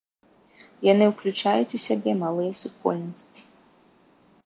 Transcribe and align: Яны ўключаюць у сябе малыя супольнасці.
Яны 0.87 1.05
ўключаюць 1.11 1.75
у 1.79 1.81
сябе 1.87 2.11
малыя 2.25 2.53
супольнасці. 2.63 3.41